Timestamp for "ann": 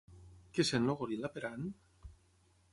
1.53-1.71